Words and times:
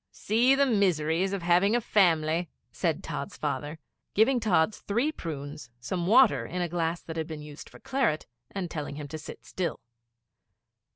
'See 0.09 0.55
the 0.55 0.65
miseries 0.65 1.31
of 1.31 1.43
having 1.43 1.75
a 1.75 1.79
family!' 1.79 2.49
said 2.71 3.03
Tods' 3.03 3.37
father, 3.37 3.77
giving 4.15 4.39
Tods 4.39 4.79
three 4.79 5.11
prunes, 5.11 5.69
some 5.79 6.07
water 6.07 6.43
in 6.43 6.59
a 6.63 6.67
glass 6.67 7.03
that 7.03 7.17
had 7.17 7.27
been 7.27 7.43
used 7.43 7.69
for 7.69 7.79
claret, 7.79 8.25
and 8.49 8.71
telling 8.71 8.95
him 8.95 9.07
to 9.07 9.19
sit 9.19 9.45
still. 9.45 9.79